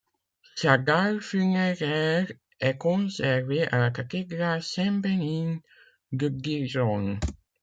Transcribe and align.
Sa 0.55 0.79
dalle 0.79 1.21
funéraire 1.21 2.25
est 2.59 2.75
conservée 2.79 3.67
à 3.67 3.77
la 3.77 3.91
cathédrale 3.91 4.63
Saint-Bénigne 4.63 5.59
de 6.11 6.27
Dijon. 6.27 7.19